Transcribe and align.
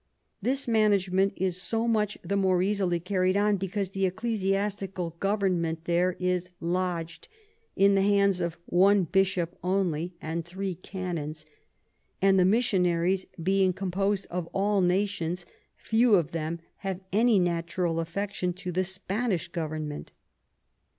This 0.41 0.67
Management 0.67 1.33
is 1.35 1.61
so 1.61 1.87
much 1.87 2.17
the 2.23 2.35
more 2.35 2.63
easily 2.63 2.99
carry'd 2.99 3.37
on, 3.37 3.57
because 3.57 3.91
the 3.91 4.07
Ecclesiastical 4.07 5.11
Government 5.19 5.85
there 5.85 6.15
is 6.19 6.49
lodg'd 6.59 7.27
in 7.75 7.93
the 7.93 8.01
hands 8.01 8.41
of 8.41 8.57
one 8.65 9.03
Bishop 9.03 9.55
only 9.63 10.15
and 10.19 10.43
three 10.43 10.73
Canons; 10.73 11.45
and 12.19 12.39
the 12.39 12.45
Missionaries 12.45 13.27
being 13.43 13.73
compos'd 13.73 14.25
of 14.31 14.47
all 14.53 14.81
Nations, 14.81 15.45
few 15.77 16.15
of 16.15 16.31
them 16.31 16.59
have 16.77 17.03
any 17.13 17.37
natural 17.37 17.99
Affection 17.99 18.53
to 18.53 18.71
the 18.71 18.83
Spanish 18.83 19.49
Government. 19.49 20.13